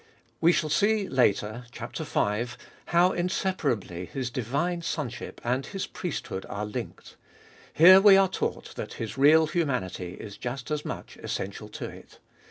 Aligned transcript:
We 0.39 0.51
shall 0.51 0.71
see 0.71 1.07
later 1.07 1.65
(chap, 1.71 1.95
v.) 1.95 2.45
how 2.87 3.11
inseparably 3.11 4.05
His 4.05 4.31
divine 4.31 4.81
sonship 4.81 5.39
and 5.43 5.63
His 5.63 5.85
priesthood 5.85 6.43
are 6.49 6.65
linked. 6.65 7.17
Here 7.71 8.01
we 8.01 8.17
are 8.17 8.27
taught 8.27 8.73
that 8.77 8.93
His 8.93 9.15
real 9.15 9.45
humanity 9.45 10.15
is 10.19 10.37
just 10.37 10.71
as 10.71 10.83
much 10.83 11.17
essential 11.17 11.69
to 11.69 11.85
it. 11.87 12.17